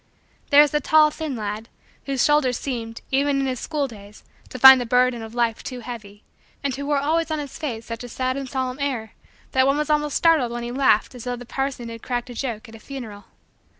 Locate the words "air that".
8.79-9.67